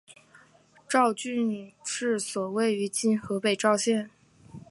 [0.89, 4.09] 赵郡治所位于今河北赵县。